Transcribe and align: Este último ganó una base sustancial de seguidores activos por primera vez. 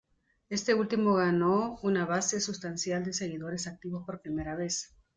Este 0.49 0.73
último 0.73 1.13
ganó 1.13 1.77
una 1.83 2.07
base 2.07 2.39
sustancial 2.41 3.03
de 3.03 3.13
seguidores 3.13 3.67
activos 3.67 4.03
por 4.03 4.19
primera 4.23 4.55
vez. 4.55 4.95